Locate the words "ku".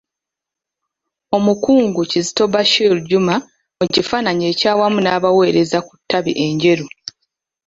5.87-5.93